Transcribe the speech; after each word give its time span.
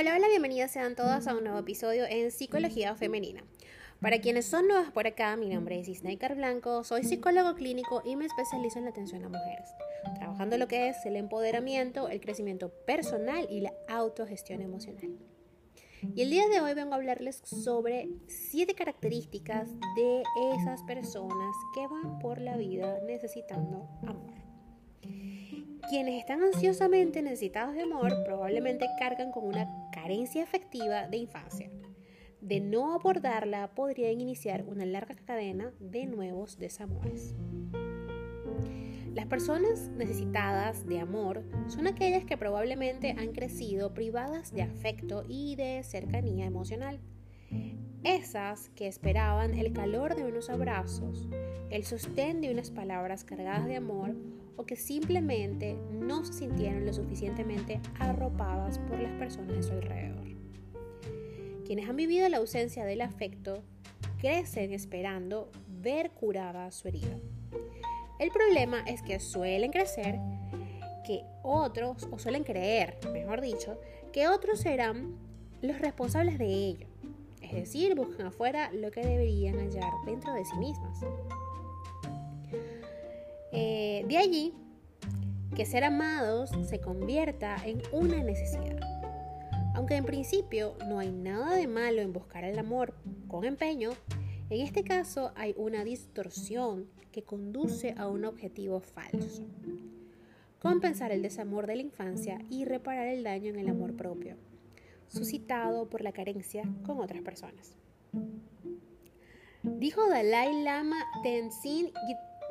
Hola, 0.00 0.14
hola, 0.14 0.28
bienvenidas 0.28 0.70
sean 0.70 0.94
todas 0.94 1.26
a 1.26 1.34
un 1.34 1.42
nuevo 1.42 1.58
episodio 1.58 2.04
en 2.08 2.30
Psicología 2.30 2.94
Femenina. 2.94 3.42
Para 4.00 4.20
quienes 4.20 4.46
son 4.46 4.68
nuevas 4.68 4.92
por 4.92 5.08
acá, 5.08 5.34
mi 5.36 5.48
nombre 5.48 5.80
es 5.80 5.88
Isnaikar 5.88 6.36
Blanco, 6.36 6.84
soy 6.84 7.02
psicólogo 7.02 7.56
clínico 7.56 8.02
y 8.04 8.14
me 8.14 8.26
especializo 8.26 8.78
en 8.78 8.84
la 8.84 8.90
atención 8.90 9.24
a 9.24 9.28
mujeres, 9.28 9.68
trabajando 10.14 10.56
lo 10.56 10.68
que 10.68 10.88
es 10.88 11.04
el 11.04 11.16
empoderamiento, 11.16 12.08
el 12.08 12.20
crecimiento 12.20 12.68
personal 12.86 13.48
y 13.50 13.60
la 13.60 13.72
autogestión 13.88 14.62
emocional. 14.62 15.18
Y 16.14 16.22
el 16.22 16.30
día 16.30 16.46
de 16.46 16.60
hoy 16.60 16.74
vengo 16.74 16.92
a 16.92 16.96
hablarles 16.98 17.42
sobre 17.44 18.08
siete 18.28 18.76
características 18.76 19.68
de 19.96 20.22
esas 20.60 20.80
personas 20.84 21.56
que 21.74 21.88
van 21.88 22.20
por 22.20 22.40
la 22.40 22.56
vida 22.56 23.00
necesitando 23.04 23.88
amor. 24.06 24.27
Quienes 25.88 26.20
están 26.20 26.42
ansiosamente 26.42 27.22
necesitados 27.22 27.74
de 27.74 27.80
amor 27.80 28.12
probablemente 28.26 28.86
cargan 28.98 29.30
con 29.30 29.46
una 29.46 29.66
carencia 29.90 30.42
afectiva 30.42 31.08
de 31.08 31.16
infancia. 31.16 31.70
De 32.42 32.60
no 32.60 32.92
abordarla 32.92 33.74
podrían 33.74 34.20
iniciar 34.20 34.64
una 34.64 34.84
larga 34.84 35.14
cadena 35.14 35.72
de 35.80 36.04
nuevos 36.04 36.58
desamores. 36.58 37.34
Las 39.14 39.24
personas 39.28 39.88
necesitadas 39.96 40.86
de 40.86 41.00
amor 41.00 41.42
son 41.68 41.86
aquellas 41.86 42.26
que 42.26 42.36
probablemente 42.36 43.14
han 43.18 43.32
crecido 43.32 43.94
privadas 43.94 44.52
de 44.52 44.60
afecto 44.60 45.24
y 45.26 45.56
de 45.56 45.82
cercanía 45.84 46.44
emocional. 46.44 47.00
Esas 48.04 48.68
que 48.76 48.88
esperaban 48.88 49.54
el 49.54 49.72
calor 49.72 50.14
de 50.16 50.24
unos 50.24 50.50
abrazos, 50.50 51.30
el 51.70 51.84
sostén 51.84 52.42
de 52.42 52.52
unas 52.52 52.70
palabras 52.70 53.24
cargadas 53.24 53.66
de 53.66 53.76
amor 53.76 54.14
o 54.58 54.66
que 54.66 54.76
simplemente 54.76 55.78
no 55.90 56.24
se 56.24 56.34
sintieron 56.34 56.84
lo 56.84 56.92
suficientemente 56.92 57.80
arropadas 57.98 58.78
por 58.80 59.00
las 59.00 59.12
personas 59.12 59.56
de 59.56 59.62
su 59.62 59.72
alrededor. 59.72 60.26
Quienes 61.64 61.88
han 61.88 61.96
vivido 61.96 62.28
la 62.28 62.38
ausencia 62.38 62.84
del 62.84 63.00
afecto 63.00 63.62
crecen 64.18 64.72
esperando 64.72 65.50
ver 65.80 66.10
curada 66.10 66.70
su 66.70 66.88
herida. 66.88 67.16
El 68.18 68.30
problema 68.30 68.80
es 68.80 69.00
que 69.00 69.20
suelen 69.20 69.70
crecer 69.70 70.18
que 71.06 71.22
otros, 71.42 72.08
o 72.10 72.18
suelen 72.18 72.42
creer, 72.42 72.98
mejor 73.12 73.40
dicho, 73.40 73.80
que 74.12 74.28
otros 74.28 74.60
serán 74.60 75.16
los 75.62 75.78
responsables 75.78 76.38
de 76.38 76.46
ello. 76.46 76.86
Es 77.40 77.52
decir, 77.52 77.94
buscan 77.94 78.26
afuera 78.26 78.70
lo 78.72 78.90
que 78.90 79.00
deberían 79.00 79.58
hallar 79.58 79.92
dentro 80.04 80.34
de 80.34 80.44
sí 80.44 80.56
mismas. 80.58 81.00
Eh, 83.52 84.04
de 84.08 84.16
allí 84.16 84.54
que 85.54 85.64
ser 85.64 85.84
amados 85.84 86.50
se 86.68 86.80
convierta 86.80 87.56
en 87.64 87.82
una 87.92 88.22
necesidad. 88.22 88.78
Aunque 89.74 89.96
en 89.96 90.04
principio 90.04 90.76
no 90.88 90.98
hay 90.98 91.10
nada 91.10 91.54
de 91.54 91.66
malo 91.66 92.02
en 92.02 92.12
buscar 92.12 92.44
el 92.44 92.58
amor 92.58 92.94
con 93.28 93.44
empeño, 93.44 93.90
en 94.50 94.60
este 94.60 94.82
caso 94.82 95.32
hay 95.36 95.54
una 95.56 95.84
distorsión 95.84 96.88
que 97.12 97.22
conduce 97.22 97.94
a 97.96 98.08
un 98.08 98.24
objetivo 98.24 98.80
falso. 98.80 99.44
Compensar 100.60 101.12
el 101.12 101.22
desamor 101.22 101.66
de 101.66 101.76
la 101.76 101.82
infancia 101.82 102.38
y 102.50 102.64
reparar 102.64 103.06
el 103.06 103.22
daño 103.22 103.50
en 103.50 103.58
el 103.58 103.68
amor 103.68 103.94
propio, 103.94 104.36
suscitado 105.08 105.88
por 105.88 106.02
la 106.02 106.12
carencia 106.12 106.64
con 106.84 106.98
otras 106.98 107.22
personas. 107.22 107.74
Dijo 109.62 110.08
Dalai 110.08 110.62
Lama 110.62 110.98
Tenzin 111.22 111.90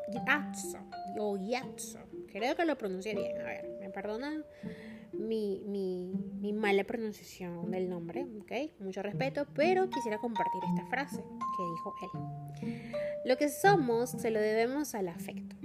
Gyatso, 0.10 0.80
o 1.20 1.38
Gyatso, 1.38 2.00
creo 2.32 2.56
que 2.56 2.66
lo 2.66 2.78
pronuncié 2.78 3.16
bien, 3.16 3.40
a 3.42 3.44
ver, 3.44 3.78
me 3.80 3.90
perdonan 3.90 4.44
mi, 5.14 5.62
mi, 5.66 6.54
mala 6.54 6.84
pronunciación 6.84 7.72
del 7.72 7.90
nombre, 7.90 8.26
¿ok? 8.42 8.80
Mucho 8.80 9.02
respeto, 9.02 9.46
pero 9.54 9.90
quisiera 9.90 10.18
compartir 10.18 10.62
esta 10.76 10.88
frase 10.88 11.18
que 11.18 11.64
dijo 11.72 11.96
él. 12.02 12.92
Lo 13.26 13.38
que 13.38 13.50
somos 13.50 14.12
se 14.12 14.32
lo 14.32 14.40
debemos 14.40 14.96
al 14.96 15.10
afecto. 15.10 15.56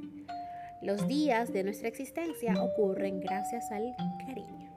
Los 0.83 1.07
días 1.07 1.53
de 1.53 1.63
nuestra 1.63 1.89
existencia 1.89 2.61
ocurren 2.63 3.21
gracias 3.21 3.71
al 3.71 3.95
cariño. 4.27 4.71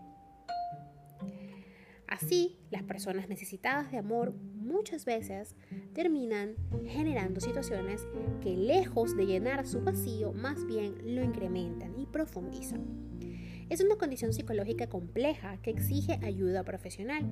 Así, 2.08 2.60
las 2.70 2.84
personas 2.84 3.28
necesitadas 3.28 3.92
de 3.92 3.98
amor 3.98 4.36
muchas 4.76 5.06
veces 5.06 5.56
terminan 5.94 6.56
generando 6.88 7.40
situaciones 7.40 8.06
que 8.42 8.58
lejos 8.58 9.16
de 9.16 9.26
llenar 9.26 9.66
su 9.66 9.82
vacío, 9.82 10.34
más 10.34 10.66
bien 10.66 11.16
lo 11.16 11.24
incrementan 11.24 11.98
y 11.98 12.06
profundizan. 12.06 12.82
Es 13.70 13.82
una 13.82 13.96
condición 13.96 14.34
psicológica 14.34 14.88
compleja 14.88 15.58
que 15.62 15.72
exige 15.72 16.20
ayuda 16.24 16.64
profesional. 16.64 17.24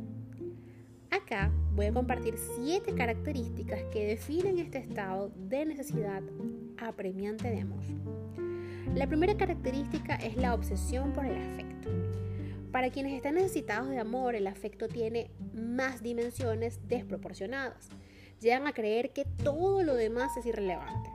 Acá 1.12 1.52
voy 1.76 1.88
a 1.88 1.94
compartir 1.94 2.36
siete 2.56 2.96
características 2.96 3.84
que 3.92 4.08
definen 4.08 4.58
este 4.58 4.80
estado 4.80 5.30
de 5.36 5.66
necesidad 5.66 6.24
apremiante 6.78 7.50
de 7.50 7.60
amor. 7.60 7.84
La 8.96 9.06
primera 9.06 9.36
característica 9.36 10.16
es 10.16 10.38
la 10.38 10.54
obsesión 10.54 11.12
por 11.14 11.26
el 11.26 11.38
afecto. 11.38 11.90
Para 12.74 12.90
quienes 12.90 13.14
están 13.14 13.36
necesitados 13.36 13.88
de 13.88 14.00
amor, 14.00 14.34
el 14.34 14.48
afecto 14.48 14.88
tiene 14.88 15.30
más 15.54 16.02
dimensiones 16.02 16.80
desproporcionadas. 16.88 17.90
Llegan 18.42 18.66
a 18.66 18.74
creer 18.74 19.12
que 19.14 19.26
todo 19.44 19.84
lo 19.84 19.94
demás 19.94 20.36
es 20.38 20.48
irrelevante. 20.48 21.12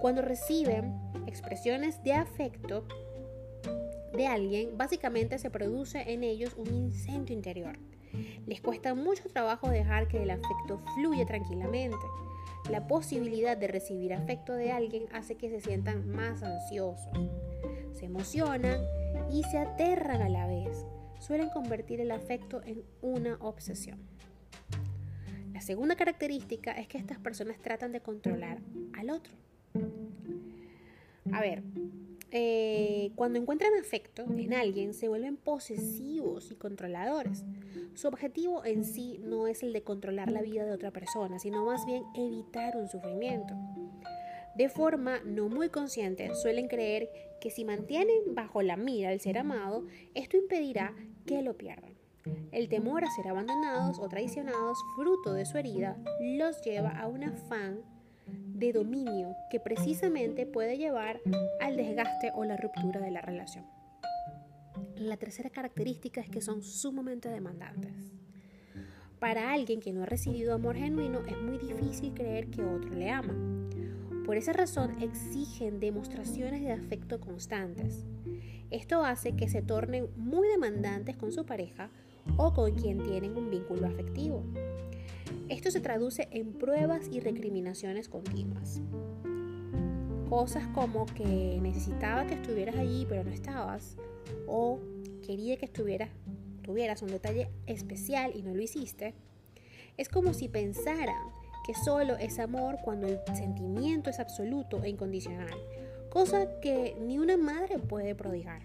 Cuando 0.00 0.22
reciben 0.22 0.92
expresiones 1.28 2.02
de 2.02 2.14
afecto, 2.14 2.84
de 4.12 4.26
alguien, 4.26 4.76
básicamente 4.76 5.38
se 5.38 5.50
produce 5.50 6.12
en 6.12 6.24
ellos 6.24 6.54
un 6.56 6.66
incendio 6.66 7.32
interior. 7.32 7.78
Les 8.48 8.60
cuesta 8.60 8.96
mucho 8.96 9.28
trabajo 9.28 9.70
dejar 9.70 10.08
que 10.08 10.20
el 10.20 10.30
afecto 10.30 10.82
fluya 10.96 11.24
tranquilamente. 11.26 12.04
La 12.72 12.88
posibilidad 12.88 13.56
de 13.56 13.68
recibir 13.68 14.14
afecto 14.14 14.52
de 14.52 14.72
alguien 14.72 15.04
hace 15.12 15.36
que 15.36 15.48
se 15.48 15.60
sientan 15.60 16.10
más 16.10 16.42
ansiosos. 16.42 17.12
Se 17.92 18.06
emocionan 18.06 18.80
y 19.32 19.42
se 19.44 19.58
aterran 19.58 20.22
a 20.22 20.28
la 20.28 20.46
vez. 20.46 20.86
Suelen 21.18 21.50
convertir 21.50 22.00
el 22.00 22.10
afecto 22.10 22.62
en 22.64 22.82
una 23.02 23.36
obsesión. 23.40 23.98
La 25.52 25.60
segunda 25.60 25.96
característica 25.96 26.72
es 26.72 26.86
que 26.86 26.98
estas 26.98 27.18
personas 27.18 27.58
tratan 27.60 27.92
de 27.92 28.00
controlar 28.00 28.60
al 28.96 29.10
otro. 29.10 29.32
A 31.32 31.40
ver, 31.40 31.62
eh, 32.30 33.10
cuando 33.14 33.38
encuentran 33.38 33.72
afecto 33.80 34.22
en 34.22 34.52
alguien, 34.54 34.94
se 34.94 35.08
vuelven 35.08 35.36
posesivos 35.36 36.50
y 36.50 36.54
controladores. 36.54 37.44
Su 37.94 38.08
objetivo 38.08 38.64
en 38.64 38.84
sí 38.84 39.18
no 39.22 39.46
es 39.46 39.62
el 39.62 39.72
de 39.72 39.82
controlar 39.82 40.30
la 40.30 40.42
vida 40.42 40.64
de 40.64 40.72
otra 40.72 40.90
persona, 40.90 41.38
sino 41.38 41.64
más 41.64 41.84
bien 41.86 42.04
evitar 42.14 42.76
un 42.76 42.88
sufrimiento. 42.88 43.54
De 44.58 44.68
forma 44.68 45.20
no 45.24 45.48
muy 45.48 45.68
consciente, 45.68 46.34
suelen 46.34 46.66
creer 46.66 47.08
que 47.40 47.48
si 47.48 47.64
mantienen 47.64 48.34
bajo 48.34 48.60
la 48.60 48.76
mira 48.76 49.10
al 49.10 49.20
ser 49.20 49.38
amado, 49.38 49.86
esto 50.16 50.36
impedirá 50.36 50.96
que 51.26 51.42
lo 51.42 51.56
pierdan. 51.56 51.92
El 52.50 52.68
temor 52.68 53.04
a 53.04 53.10
ser 53.10 53.28
abandonados 53.28 54.00
o 54.00 54.08
traicionados, 54.08 54.76
fruto 54.96 55.32
de 55.32 55.46
su 55.46 55.58
herida, 55.58 55.96
los 56.20 56.60
lleva 56.62 56.90
a 56.90 57.06
un 57.06 57.22
afán 57.22 57.82
de 58.26 58.72
dominio 58.72 59.36
que 59.48 59.60
precisamente 59.60 60.44
puede 60.44 60.76
llevar 60.76 61.20
al 61.60 61.76
desgaste 61.76 62.32
o 62.34 62.44
la 62.44 62.56
ruptura 62.56 63.00
de 63.00 63.12
la 63.12 63.20
relación. 63.20 63.64
La 64.96 65.16
tercera 65.18 65.50
característica 65.50 66.20
es 66.20 66.30
que 66.30 66.40
son 66.40 66.64
sumamente 66.64 67.28
demandantes. 67.28 67.94
Para 69.20 69.52
alguien 69.52 69.78
que 69.78 69.92
no 69.92 70.02
ha 70.02 70.06
recibido 70.06 70.52
amor 70.52 70.74
genuino 70.74 71.20
es 71.20 71.38
muy 71.38 71.58
difícil 71.58 72.12
creer 72.12 72.50
que 72.50 72.64
otro 72.64 72.90
le 72.90 73.08
ama. 73.10 73.34
Por 74.28 74.36
esa 74.36 74.52
razón 74.52 75.00
exigen 75.00 75.80
demostraciones 75.80 76.60
de 76.60 76.70
afecto 76.70 77.18
constantes. 77.18 78.04
Esto 78.70 79.02
hace 79.02 79.34
que 79.34 79.48
se 79.48 79.62
tornen 79.62 80.10
muy 80.18 80.48
demandantes 80.48 81.16
con 81.16 81.32
su 81.32 81.46
pareja 81.46 81.88
o 82.36 82.52
con 82.52 82.74
quien 82.74 83.02
tienen 83.02 83.38
un 83.38 83.48
vínculo 83.48 83.86
afectivo. 83.86 84.44
Esto 85.48 85.70
se 85.70 85.80
traduce 85.80 86.28
en 86.30 86.52
pruebas 86.52 87.08
y 87.10 87.20
recriminaciones 87.20 88.10
continuas. 88.10 88.82
Cosas 90.28 90.66
como 90.74 91.06
que 91.06 91.58
necesitaba 91.62 92.26
que 92.26 92.34
estuvieras 92.34 92.76
allí 92.76 93.06
pero 93.08 93.24
no 93.24 93.30
estabas 93.30 93.96
o 94.46 94.78
quería 95.26 95.56
que 95.56 95.64
estuvieras, 95.64 96.10
tuvieras 96.60 97.00
un 97.00 97.08
detalle 97.08 97.48
especial 97.66 98.32
y 98.34 98.42
no 98.42 98.54
lo 98.54 98.60
hiciste. 98.60 99.14
Es 99.96 100.10
como 100.10 100.34
si 100.34 100.50
pensaran 100.50 101.16
que 101.68 101.74
solo 101.74 102.16
es 102.16 102.38
amor 102.38 102.78
cuando 102.82 103.06
el 103.06 103.20
sentimiento 103.36 104.08
es 104.08 104.20
absoluto 104.20 104.82
e 104.82 104.88
incondicional, 104.88 105.52
cosa 106.08 106.48
que 106.62 106.96
ni 106.98 107.18
una 107.18 107.36
madre 107.36 107.78
puede 107.78 108.14
prodigar. 108.14 108.62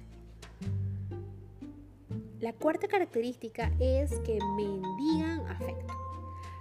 La 2.40 2.54
cuarta 2.54 2.88
característica 2.88 3.74
es 3.78 4.18
que 4.22 4.40
mendigan 4.56 5.46
afecto. 5.48 5.94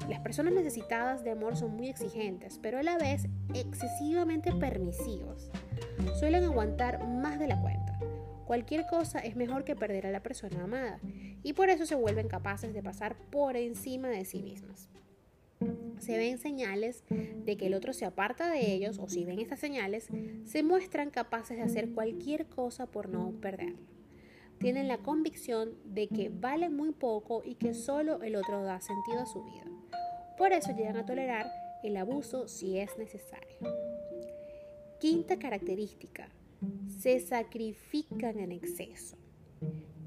Las 0.08 0.18
personas 0.18 0.52
necesitadas 0.52 1.22
de 1.22 1.30
amor 1.30 1.56
son 1.56 1.76
muy 1.76 1.88
exigentes, 1.88 2.58
pero 2.60 2.80
a 2.80 2.82
la 2.82 2.98
vez 2.98 3.28
excesivamente 3.54 4.52
permisivos. 4.52 5.48
Suelen 6.18 6.42
aguantar 6.42 7.06
más 7.06 7.38
de 7.38 7.46
la 7.46 7.60
cuenta. 7.60 8.00
cualquier 8.46 8.84
cosa 8.88 9.20
es 9.20 9.36
mejor 9.36 9.62
que 9.62 9.76
perder 9.76 10.08
a 10.08 10.10
la 10.10 10.24
persona 10.24 10.64
amada 10.64 10.98
y 11.44 11.52
por 11.52 11.70
eso 11.70 11.86
se 11.86 11.94
vuelven 11.94 12.26
capaces 12.26 12.74
de 12.74 12.82
pasar 12.82 13.14
por 13.30 13.56
encima 13.56 14.08
de 14.08 14.24
sí 14.24 14.42
mismas. 14.42 14.91
Se 16.02 16.18
ven 16.18 16.38
señales 16.38 17.04
de 17.08 17.56
que 17.56 17.66
el 17.66 17.74
otro 17.74 17.92
se 17.92 18.04
aparta 18.04 18.50
de 18.50 18.72
ellos 18.74 18.98
o 18.98 19.08
si 19.08 19.24
ven 19.24 19.38
estas 19.38 19.60
señales, 19.60 20.08
se 20.44 20.64
muestran 20.64 21.10
capaces 21.10 21.56
de 21.56 21.62
hacer 21.62 21.92
cualquier 21.92 22.46
cosa 22.46 22.86
por 22.86 23.08
no 23.08 23.30
perderlo. 23.40 23.86
Tienen 24.58 24.88
la 24.88 24.98
convicción 24.98 25.74
de 25.84 26.08
que 26.08 26.28
vale 26.28 26.70
muy 26.70 26.90
poco 26.90 27.42
y 27.44 27.54
que 27.54 27.72
solo 27.72 28.20
el 28.24 28.34
otro 28.34 28.64
da 28.64 28.80
sentido 28.80 29.20
a 29.20 29.26
su 29.26 29.44
vida. 29.44 29.64
Por 30.36 30.52
eso 30.52 30.74
llegan 30.74 30.96
a 30.96 31.06
tolerar 31.06 31.46
el 31.84 31.96
abuso 31.96 32.48
si 32.48 32.78
es 32.78 32.98
necesario. 32.98 33.58
Quinta 34.98 35.38
característica, 35.38 36.28
se 36.98 37.20
sacrifican 37.20 38.40
en 38.40 38.50
exceso. 38.50 39.16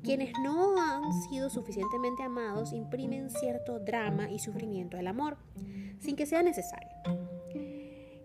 Quienes 0.04 0.34
no 0.44 0.78
han 0.78 1.14
sido 1.30 1.50
suficientemente 1.50 2.22
amados 2.22 2.74
imprimen 2.74 3.30
cierto 3.30 3.80
drama 3.80 4.30
y 4.30 4.40
sufrimiento 4.40 4.98
al 4.98 5.08
amor, 5.08 5.38
sin 6.00 6.16
que 6.16 6.26
sea 6.26 6.44
necesario. 6.44 6.90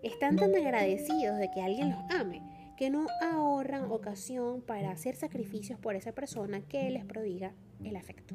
Están 0.03 0.35
tan 0.35 0.55
agradecidos 0.55 1.37
de 1.37 1.51
que 1.51 1.61
alguien 1.61 1.91
los 1.91 1.99
ame 2.09 2.41
que 2.81 2.89
no 2.89 3.05
ahorran 3.21 3.91
ocasión 3.91 4.61
para 4.61 4.89
hacer 4.89 5.15
sacrificios 5.15 5.79
por 5.79 5.95
esa 5.95 6.13
persona 6.13 6.61
que 6.61 6.89
les 6.89 7.05
prodiga 7.05 7.53
el 7.83 7.95
afecto. 7.95 8.33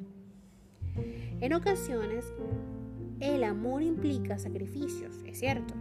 En 1.40 1.52
ocasiones, 1.52 2.24
el 3.18 3.42
amor 3.42 3.82
implica 3.82 4.38
sacrificios, 4.38 5.16
es 5.26 5.40
cierto, 5.40 5.74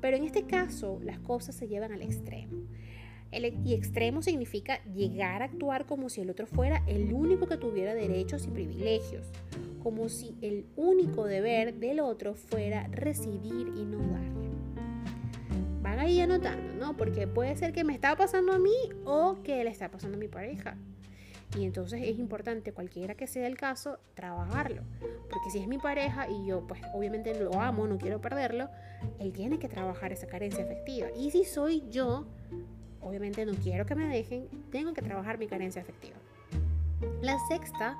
pero 0.00 0.16
en 0.16 0.24
este 0.24 0.46
caso 0.46 0.98
las 1.00 1.20
cosas 1.20 1.54
se 1.54 1.68
llevan 1.68 1.92
al 1.92 2.02
extremo. 2.02 2.64
El, 3.32 3.46
y 3.66 3.74
extremo 3.74 4.22
significa 4.22 4.84
llegar 4.84 5.42
a 5.42 5.46
actuar 5.46 5.86
como 5.86 6.10
si 6.10 6.20
el 6.20 6.30
otro 6.30 6.46
fuera 6.46 6.82
el 6.86 7.12
único 7.12 7.46
que 7.46 7.56
tuviera 7.56 7.94
derechos 7.94 8.46
y 8.46 8.50
privilegios, 8.50 9.26
como 9.82 10.08
si 10.10 10.36
el 10.42 10.66
único 10.76 11.24
deber 11.24 11.74
del 11.74 12.00
otro 12.00 12.34
fuera 12.34 12.86
recibir 12.88 13.68
y 13.74 13.84
no 13.84 13.98
darle. 13.98 14.50
Van 15.82 15.98
ahí 15.98 16.20
anotando, 16.20 16.74
¿no? 16.74 16.96
Porque 16.96 17.26
puede 17.26 17.56
ser 17.56 17.72
que 17.72 17.84
me 17.84 17.94
está 17.94 18.14
pasando 18.16 18.52
a 18.52 18.58
mí 18.58 18.76
o 19.04 19.42
que 19.42 19.64
le 19.64 19.70
está 19.70 19.90
pasando 19.90 20.16
a 20.16 20.20
mi 20.20 20.28
pareja. 20.28 20.76
Y 21.58 21.64
entonces 21.64 22.00
es 22.02 22.18
importante, 22.18 22.72
cualquiera 22.72 23.14
que 23.14 23.26
sea 23.26 23.46
el 23.46 23.56
caso, 23.56 23.98
trabajarlo. 24.14 24.82
Porque 25.00 25.50
si 25.50 25.58
es 25.58 25.68
mi 25.68 25.78
pareja 25.78 26.28
y 26.28 26.46
yo 26.46 26.66
pues 26.66 26.80
obviamente 26.94 27.38
lo 27.38 27.60
amo, 27.60 27.86
no 27.86 27.98
quiero 27.98 28.20
perderlo, 28.20 28.68
él 29.18 29.32
tiene 29.32 29.58
que 29.58 29.68
trabajar 29.68 30.12
esa 30.12 30.26
carencia 30.26 30.64
afectiva. 30.64 31.08
Y 31.18 31.30
si 31.30 31.44
soy 31.44 31.82
yo, 31.90 32.26
obviamente 33.02 33.44
no 33.44 33.52
quiero 33.54 33.86
que 33.86 33.94
me 33.94 34.08
dejen, 34.08 34.48
tengo 34.70 34.92
que 34.94 35.02
trabajar 35.02 35.38
mi 35.38 35.46
carencia 35.46 35.82
afectiva. 35.82 36.16
La 37.20 37.38
sexta 37.48 37.96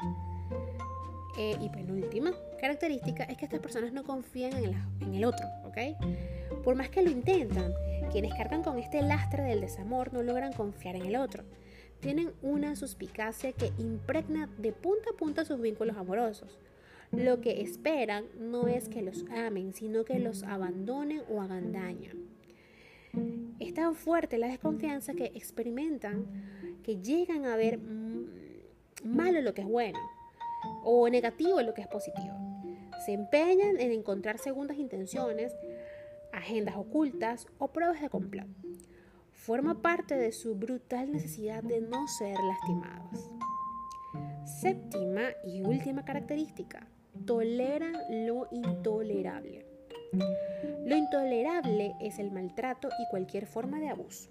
eh, 1.39 1.57
y 1.61 1.69
penúltima 1.71 2.33
característica 2.61 3.25
es 3.25 3.37
que 3.37 3.47
estas 3.47 3.61
personas 3.61 3.93
no 3.93 4.05
confían 4.05 4.53
en, 4.53 4.75
en 5.01 5.15
el 5.15 5.25
otro, 5.25 5.47
¿ok? 5.65 5.79
Por 6.63 6.77
más 6.77 6.91
que 6.91 7.03
lo 7.03 7.11
intentan, 7.11 7.73
quienes 8.13 8.35
cargan 8.35 8.63
con 8.63 8.79
este 8.79 9.03
lastre 9.03 9.43
del 9.43 9.61
desamor 9.61 10.13
no 10.13 10.23
logran 10.23 10.53
confiar 10.53 10.97
en 10.97 11.07
el 11.07 11.17
otro. 11.17 11.45
Tienen 12.01 12.33
una 12.43 12.77
suspicacia 12.77 13.53
que 13.53 13.73
impregna 13.79 14.49
de 14.59 14.73
punta 14.73 15.11
a 15.11 15.17
punta 15.17 15.45
sus 15.45 15.61
vínculos 15.61 15.97
amorosos. 15.97 16.59
Lo 17.11 17.41
que 17.41 17.63
esperan 17.63 18.25
no 18.39 18.69
es 18.69 18.89
que 18.89 19.03
los 19.03 19.25
amen, 19.31 19.73
sino 19.73 20.05
que 20.05 20.19
los 20.19 20.43
abandonen 20.43 21.23
o 21.31 21.41
hagan 21.41 21.73
daño. 21.73 22.13
Es 23.63 23.75
tan 23.75 23.95
fuerte 23.95 24.39
la 24.39 24.49
desconfianza 24.49 25.15
que 25.15 25.27
experimentan 25.37 26.27
que 26.83 27.01
llegan 27.01 27.47
a 27.47 27.55
ver 27.55 27.79
malo 29.05 29.41
lo 29.41 29.55
que 29.55 29.61
es 29.61 29.69
bueno 29.69 30.01
o 30.83 31.09
negativo 31.09 31.63
lo 31.63 31.73
que 31.73 31.83
es 31.83 31.87
positivo. 31.87 32.35
Se 33.07 33.13
empeñan 33.13 33.79
en 33.79 33.93
encontrar 33.93 34.39
segundas 34.39 34.79
intenciones, 34.79 35.55
agendas 36.33 36.75
ocultas 36.75 37.47
o 37.59 37.69
pruebas 37.69 38.01
de 38.01 38.09
complot. 38.09 38.49
Forma 39.31 39.81
parte 39.81 40.17
de 40.17 40.33
su 40.33 40.57
brutal 40.57 41.13
necesidad 41.13 41.63
de 41.63 41.83
no 41.83 42.09
ser 42.09 42.37
lastimados. 42.41 43.31
Séptima 44.61 45.29
y 45.45 45.63
última 45.63 46.05
característica, 46.05 46.89
toleran 47.27 47.95
lo 48.27 48.49
intolerable. 48.51 49.72
Lo 50.13 50.97
intolerable 50.97 51.95
es 52.01 52.19
el 52.19 52.31
maltrato 52.31 52.89
y 52.89 53.11
cualquier 53.11 53.47
forma 53.47 53.81
de 53.81 53.89
abuso. 53.89 54.31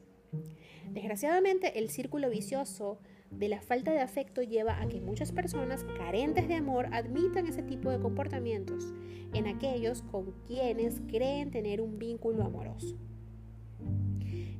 Desgraciadamente, 0.92 1.80
el 1.80 1.89
círculo 1.89 2.30
vicioso 2.30 3.00
de 3.31 3.48
la 3.48 3.62
falta 3.62 3.92
de 3.92 4.01
afecto 4.01 4.44
lleva 4.44 4.81
a 4.81 4.88
que 4.88 5.01
muchas 5.01 5.31
personas 5.31 5.86
carentes 5.98 6.48
de 6.48 6.56
amor 6.56 6.88
admitan 6.92 7.48
ese 7.48 7.63
tipo 7.63 7.89
de 7.89 8.00
comportamientos 8.00 8.94
en 9.33 9.48
aquellos 9.48 10.01
con 10.04 10.33
quienes 10.45 11.01
creen 11.07 11.50
tener 11.50 11.81
un 11.81 11.98
vínculo 11.98 12.44
amoroso. 12.44 12.98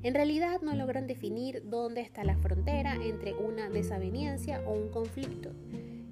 En 0.04 0.16
realidad 0.16 0.62
no 0.62 0.74
logran 0.74 1.06
definir 1.06 1.70
dónde 1.70 2.02
está 2.02 2.24
la 2.24 2.38
frontera 2.38 2.96
entre 2.96 3.36
una 3.36 3.70
desaveniencia 3.70 4.64
o 4.66 4.74
un 4.74 4.90
conflicto 4.90 5.52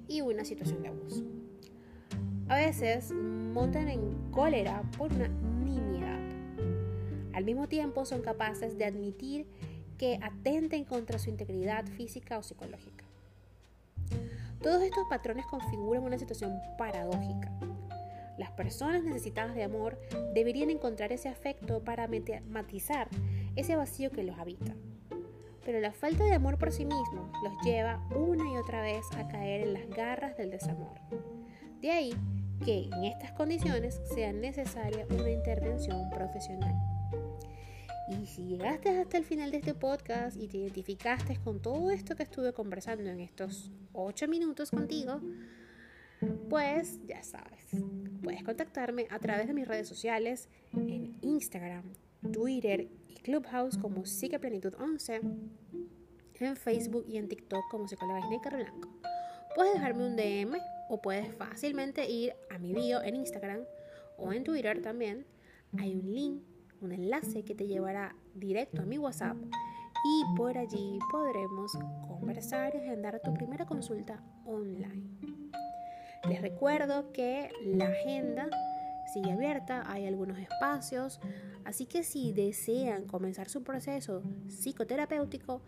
y 0.06 0.20
una 0.20 0.44
situación 0.44 0.82
de 0.82 0.88
abuso. 0.88 1.39
A 2.50 2.56
veces 2.56 3.12
montan 3.12 3.88
en 3.88 4.32
cólera 4.32 4.82
por 4.98 5.12
una 5.12 5.28
nimiedad. 5.28 6.18
Al 7.32 7.44
mismo 7.44 7.68
tiempo 7.68 8.04
son 8.04 8.22
capaces 8.22 8.76
de 8.76 8.86
admitir 8.86 9.46
que 9.96 10.18
atenten 10.20 10.84
contra 10.84 11.20
su 11.20 11.30
integridad 11.30 11.86
física 11.86 12.38
o 12.38 12.42
psicológica. 12.42 13.04
Todos 14.60 14.82
estos 14.82 15.04
patrones 15.08 15.46
configuran 15.46 16.02
una 16.02 16.18
situación 16.18 16.58
paradójica. 16.76 17.52
Las 18.36 18.50
personas 18.50 19.04
necesitadas 19.04 19.54
de 19.54 19.62
amor 19.62 19.96
deberían 20.34 20.70
encontrar 20.70 21.12
ese 21.12 21.28
afecto 21.28 21.84
para 21.84 22.08
matizar 22.48 23.06
ese 23.54 23.76
vacío 23.76 24.10
que 24.10 24.24
los 24.24 24.36
habita. 24.40 24.74
Pero 25.64 25.78
la 25.78 25.92
falta 25.92 26.24
de 26.24 26.32
amor 26.32 26.58
por 26.58 26.72
sí 26.72 26.84
mismos 26.84 27.30
los 27.44 27.52
lleva 27.62 28.04
una 28.12 28.52
y 28.52 28.56
otra 28.56 28.82
vez 28.82 29.04
a 29.16 29.28
caer 29.28 29.68
en 29.68 29.74
las 29.74 29.88
garras 29.88 30.36
del 30.36 30.50
desamor. 30.50 30.98
De 31.80 31.92
ahí 31.92 32.12
que 32.64 32.88
en 32.92 33.04
estas 33.04 33.32
condiciones 33.32 34.00
sea 34.14 34.32
necesaria 34.32 35.06
una 35.10 35.30
intervención 35.30 36.10
profesional. 36.10 36.74
Y 38.08 38.26
si 38.26 38.44
llegaste 38.44 38.90
hasta 38.90 39.16
el 39.18 39.24
final 39.24 39.50
de 39.50 39.58
este 39.58 39.74
podcast 39.74 40.36
y 40.36 40.48
te 40.48 40.58
identificaste 40.58 41.36
con 41.36 41.62
todo 41.62 41.90
esto 41.90 42.16
que 42.16 42.24
estuve 42.24 42.52
conversando 42.52 43.08
en 43.08 43.20
estos 43.20 43.70
8 43.92 44.26
minutos 44.26 44.70
contigo, 44.70 45.20
pues 46.48 46.98
ya 47.06 47.22
sabes, 47.22 47.66
puedes 48.22 48.42
contactarme 48.42 49.06
a 49.10 49.18
través 49.20 49.46
de 49.46 49.54
mis 49.54 49.66
redes 49.66 49.88
sociales 49.88 50.48
en 50.72 51.18
Instagram, 51.22 51.84
Twitter 52.32 52.88
y 53.08 53.14
Clubhouse 53.14 53.78
como 53.78 54.02
Psiqueplenitud11, 54.02 55.20
en 56.40 56.56
Facebook 56.56 57.04
y 57.06 57.18
en 57.18 57.28
TikTok 57.28 57.62
como 57.70 57.86
Psicóloga 57.86 58.22
Gisneca 58.22 58.50
Blanco. 58.50 58.88
Puedes 59.54 59.74
dejarme 59.74 60.06
un 60.06 60.16
DM 60.16 60.58
o 60.90 61.00
puedes 61.00 61.32
fácilmente 61.36 62.10
ir 62.10 62.34
a 62.50 62.58
mi 62.58 62.74
bio 62.74 63.00
en 63.02 63.14
Instagram 63.14 63.60
o 64.18 64.32
en 64.32 64.42
Twitter 64.42 64.82
también. 64.82 65.24
Hay 65.78 65.94
un 65.94 66.12
link, 66.12 66.42
un 66.80 66.90
enlace 66.90 67.44
que 67.44 67.54
te 67.54 67.68
llevará 67.68 68.16
directo 68.34 68.82
a 68.82 68.84
mi 68.86 68.98
WhatsApp 68.98 69.36
y 69.40 70.36
por 70.36 70.58
allí 70.58 70.98
podremos 71.12 71.78
conversar 72.08 72.74
y 72.74 72.78
agendar 72.78 73.20
tu 73.22 73.32
primera 73.32 73.66
consulta 73.66 74.20
online. 74.44 75.04
Les 76.28 76.42
recuerdo 76.42 77.12
que 77.12 77.50
la 77.64 77.86
agenda 77.86 78.50
sigue 79.14 79.30
abierta, 79.30 79.84
hay 79.86 80.06
algunos 80.06 80.38
espacios, 80.38 81.20
así 81.64 81.86
que 81.86 82.02
si 82.02 82.32
desean 82.32 83.06
comenzar 83.06 83.48
su 83.48 83.62
proceso 83.62 84.22
psicoterapéutico, 84.48 85.62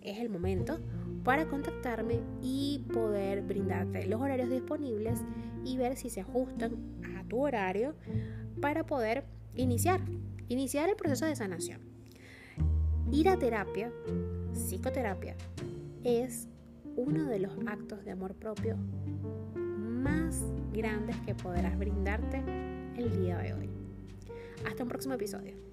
es 0.00 0.18
el 0.18 0.30
momento 0.30 0.80
para 1.24 1.46
contactarme 1.48 2.20
y 2.42 2.84
poder 2.92 3.42
brindarte 3.42 4.06
los 4.06 4.20
horarios 4.20 4.50
disponibles 4.50 5.20
y 5.64 5.78
ver 5.78 5.96
si 5.96 6.10
se 6.10 6.20
ajustan 6.20 6.76
a 7.18 7.24
tu 7.24 7.40
horario 7.40 7.94
para 8.60 8.84
poder 8.84 9.24
iniciar, 9.54 10.00
iniciar 10.48 10.88
el 10.90 10.96
proceso 10.96 11.24
de 11.24 11.34
sanación. 11.34 11.80
Ir 13.10 13.28
a 13.28 13.38
terapia, 13.38 13.90
psicoterapia, 14.52 15.36
es 16.04 16.48
uno 16.96 17.24
de 17.24 17.38
los 17.38 17.52
actos 17.66 18.04
de 18.04 18.10
amor 18.10 18.34
propio 18.34 18.76
más 19.56 20.42
grandes 20.72 21.16
que 21.22 21.34
podrás 21.34 21.78
brindarte 21.78 22.42
el 22.96 23.10
día 23.18 23.38
de 23.38 23.54
hoy. 23.54 23.70
Hasta 24.66 24.82
un 24.82 24.88
próximo 24.88 25.14
episodio. 25.14 25.63